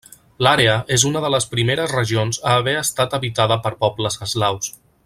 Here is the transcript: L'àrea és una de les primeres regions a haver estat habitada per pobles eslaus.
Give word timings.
L'àrea 0.45 0.77
és 0.95 1.05
una 1.09 1.21
de 1.25 1.31
les 1.33 1.47
primeres 1.51 1.93
regions 1.93 2.41
a 2.47 2.57
haver 2.63 2.75
estat 2.81 3.17
habitada 3.19 3.63
per 3.67 3.75
pobles 3.87 4.23
eslaus. 4.29 4.77